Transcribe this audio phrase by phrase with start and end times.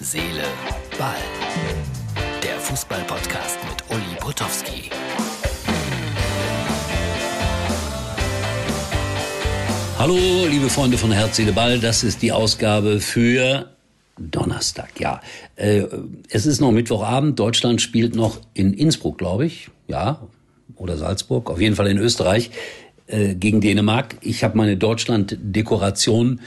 [0.00, 0.44] Seele,
[0.96, 1.16] Ball.
[2.40, 4.90] Der Fußball-Podcast mit Uli Potowski.
[9.98, 10.16] Hallo,
[10.48, 11.80] liebe Freunde von Herz, Seele, Ball.
[11.80, 13.70] Das ist die Ausgabe für
[14.16, 15.00] Donnerstag.
[15.00, 15.20] Ja,
[15.56, 15.82] äh,
[16.30, 17.36] es ist noch Mittwochabend.
[17.36, 19.68] Deutschland spielt noch in Innsbruck, glaube ich.
[19.88, 20.28] Ja,
[20.76, 21.50] oder Salzburg.
[21.50, 22.52] Auf jeden Fall in Österreich
[23.08, 24.14] äh, gegen Dänemark.
[24.20, 26.40] Ich habe meine Deutschland-Dekoration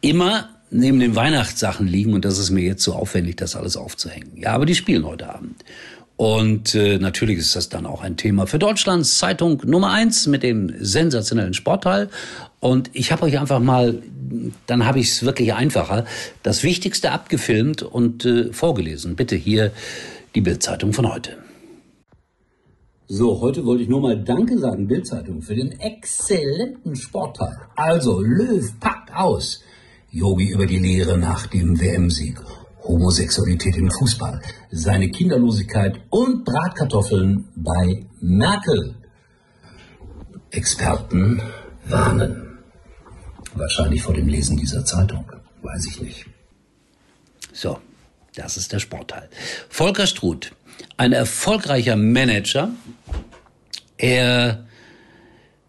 [0.00, 4.36] immer neben den Weihnachtssachen liegen und das ist mir jetzt so aufwendig, das alles aufzuhängen.
[4.36, 5.64] Ja, aber die spielen heute Abend.
[6.16, 10.42] Und äh, natürlich ist das dann auch ein Thema für Deutschlands Zeitung Nummer eins mit
[10.42, 12.10] dem sensationellen Sportteil.
[12.60, 14.02] Und ich habe euch einfach mal,
[14.66, 16.04] dann habe ich es wirklich einfacher,
[16.42, 19.16] das Wichtigste abgefilmt und äh, vorgelesen.
[19.16, 19.72] Bitte hier
[20.34, 21.38] die Bildzeitung von heute.
[23.08, 27.56] So, heute wollte ich nur mal Danke sagen, Bildzeitung, für den exzellenten Sportteil.
[27.74, 29.62] Also, Löw packt aus.
[30.10, 32.40] Yogi über die Lehre nach dem WM-Sieg.
[32.82, 38.96] Homosexualität im Fußball, seine Kinderlosigkeit und Bratkartoffeln bei Merkel.
[40.50, 41.40] Experten
[41.86, 42.58] warnen.
[43.54, 45.30] Wahrscheinlich vor dem Lesen dieser Zeitung.
[45.62, 46.26] Weiß ich nicht.
[47.52, 47.78] So,
[48.34, 49.28] das ist der Sportteil.
[49.68, 50.52] Volker Struth,
[50.96, 52.70] ein erfolgreicher Manager.
[53.98, 54.66] Er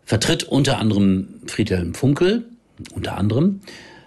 [0.06, 2.46] vertritt unter anderem Friedhelm Funkel,
[2.94, 3.62] unter anderem,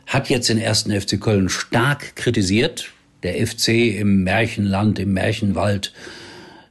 [0.06, 2.90] hat jetzt den ersten FC Köln stark kritisiert.
[3.22, 5.92] Der FC im Märchenland, im Märchenwald.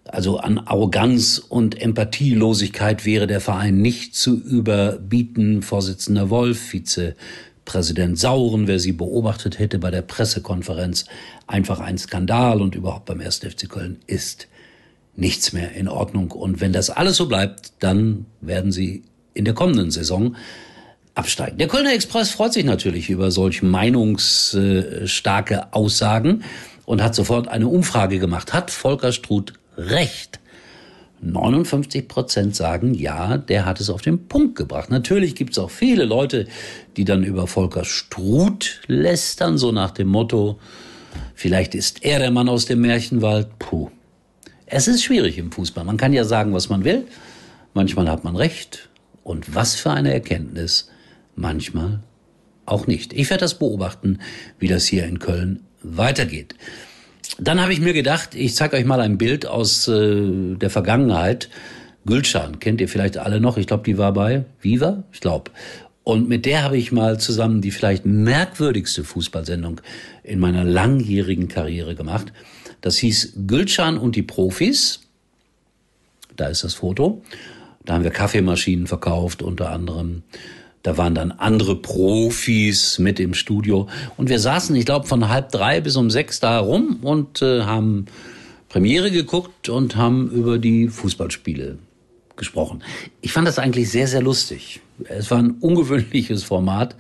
[0.06, 5.64] Also an Arroganz und Empathielosigkeit wäre der Verein nicht zu überbieten.
[5.64, 11.06] Vorsitzender Wolf, Vizepräsident Sauren, wer sie beobachtet hätte bei der Pressekonferenz,
[11.48, 13.40] einfach ein Skandal und überhaupt beim 1.
[13.40, 14.48] FC Köln ist
[15.16, 16.32] nichts mehr in Ordnung.
[16.32, 20.36] Und wenn das alles so bleibt, dann werden sie in der kommenden Saison
[21.16, 21.58] absteigen.
[21.58, 26.44] Der Kölner Express freut sich natürlich über solch meinungsstarke Aussagen
[26.86, 28.54] und hat sofort eine Umfrage gemacht.
[28.54, 30.40] Hat Volker Struth recht?
[31.22, 34.90] 59 Prozent sagen, ja, der hat es auf den Punkt gebracht.
[34.90, 36.48] Natürlich gibt es auch viele Leute,
[36.98, 40.60] die dann über Volker Struth lästern, so nach dem Motto,
[41.34, 43.58] vielleicht ist er der Mann aus dem Märchenwald.
[43.58, 43.90] Puh.
[44.66, 45.86] Es ist schwierig im Fußball.
[45.86, 47.06] Man kann ja sagen, was man will.
[47.74, 48.90] Manchmal hat man recht.
[49.24, 50.90] Und was für eine Erkenntnis
[51.36, 52.02] manchmal
[52.66, 53.14] auch nicht.
[53.14, 54.20] Ich werde das beobachten,
[54.60, 56.56] wie das hier in Köln weitergeht.
[57.40, 61.50] Dann habe ich mir gedacht, ich zeige euch mal ein Bild aus äh, der Vergangenheit.
[62.06, 63.58] Gülschan, kennt ihr vielleicht alle noch?
[63.58, 65.52] Ich glaube, die war bei Viva, ich glaube.
[66.04, 69.80] Und mit der habe ich mal zusammen die vielleicht merkwürdigste Fußballsendung
[70.24, 72.34] in meiner langjährigen Karriere gemacht.
[72.82, 75.00] Das hieß Gülschan und die Profis.
[76.36, 77.24] Da ist das Foto.
[77.86, 80.24] Da haben wir Kaffeemaschinen verkauft, unter anderem.
[80.84, 83.88] Da waren dann andere Profis mit im Studio.
[84.18, 87.62] Und wir saßen, ich glaube, von halb drei bis um sechs da rum und äh,
[87.62, 88.06] haben
[88.68, 91.78] Premiere geguckt und haben über die Fußballspiele
[92.36, 92.84] gesprochen.
[93.22, 94.82] Ich fand das eigentlich sehr, sehr lustig.
[95.06, 96.98] Es war ein ungewöhnliches Format,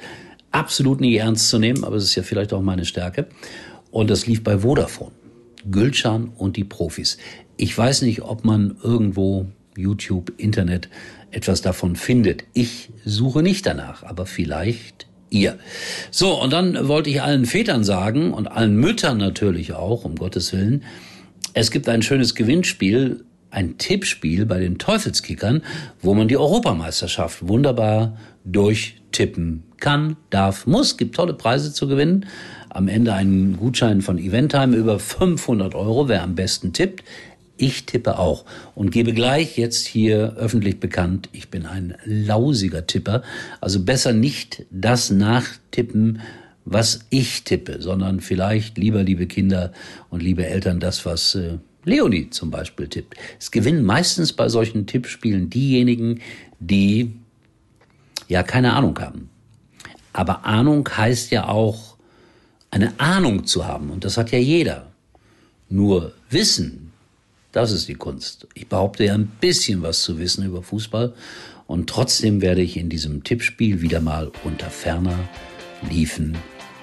[0.52, 3.28] absolut nie ernst zu nehmen, aber es ist ja vielleicht auch meine Stärke.
[3.92, 5.12] Und das lief bei Vodafone.
[5.70, 7.18] Gülcan und die Profis.
[7.58, 9.48] Ich weiß nicht, ob man irgendwo
[9.78, 10.90] YouTube, Internet
[11.32, 12.44] etwas davon findet.
[12.54, 15.58] Ich suche nicht danach, aber vielleicht ihr.
[16.12, 20.54] So, und dann wollte ich allen Vätern sagen und allen Müttern natürlich auch, um Gottes
[20.54, 20.84] Willen,
[21.54, 25.62] es gibt ein schönes Gewinnspiel, ein Tippspiel bei den Teufelskickern,
[26.02, 32.26] wo man die Europameisterschaft wunderbar durchtippen kann, darf, muss, gibt tolle Preise zu gewinnen.
[32.70, 37.04] Am Ende einen Gutschein von Eventheim über 500 Euro, wer am besten tippt.
[37.58, 43.22] Ich tippe auch und gebe gleich jetzt hier öffentlich bekannt, ich bin ein lausiger Tipper.
[43.62, 46.22] Also besser nicht das nachtippen,
[46.66, 49.72] was ich tippe, sondern vielleicht lieber, liebe Kinder
[50.09, 53.18] und liebe Eltern, das, was äh, Leonie zum Beispiel tippt.
[53.40, 56.22] Es gewinnen meistens bei solchen Tippspielen diejenigen,
[56.59, 57.12] die
[58.28, 59.30] ja keine Ahnung haben.
[60.13, 61.97] Aber Ahnung heißt ja auch,
[62.72, 63.92] eine Ahnung zu haben.
[63.92, 64.88] Und das hat ja jeder.
[65.69, 66.82] Nur Wissen,
[67.54, 68.48] das ist die Kunst.
[68.56, 71.14] Ich behaupte ja ein bisschen was zu wissen über Fußball
[71.68, 75.18] und trotzdem werde ich in diesem Tippspiel wieder mal unter ferner
[75.90, 76.36] Liefen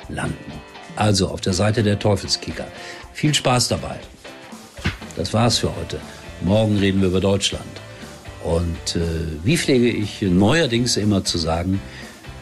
[0.09, 0.53] landen.
[0.97, 2.67] Also auf der Seite der Teufelskicker.
[3.13, 3.99] Viel Spaß dabei.
[5.17, 6.01] Das war's für heute.
[6.43, 7.65] Morgen reden wir über Deutschland.
[8.45, 9.01] Und äh,
[9.45, 11.81] wie pflege ich neuerdings immer zu sagen,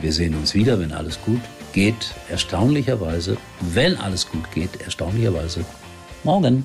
[0.01, 1.41] wir sehen uns wieder, wenn alles gut
[1.73, 2.15] geht.
[2.29, 3.37] Erstaunlicherweise,
[3.73, 5.65] wenn alles gut geht, erstaunlicherweise
[6.25, 6.65] morgen